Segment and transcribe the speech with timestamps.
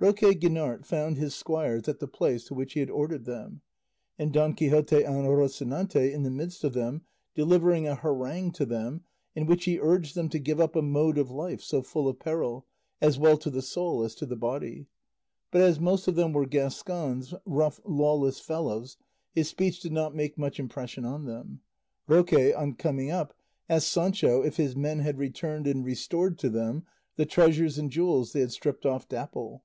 [0.00, 3.62] Roque Guinart found his squires at the place to which he had ordered them,
[4.18, 9.02] and Don Quixote on Rocinante in the midst of them delivering a harangue to them
[9.34, 12.18] in which he urged them to give up a mode of life so full of
[12.18, 12.66] peril,
[13.00, 14.88] as well to the soul as to the body;
[15.50, 18.98] but as most of them were Gascons, rough lawless fellows,
[19.32, 21.60] his speech did not make much impression on them.
[22.08, 23.32] Roque on coming up
[23.70, 26.82] asked Sancho if his men had returned and restored to him
[27.16, 29.62] the treasures and jewels they had stripped off Dapple.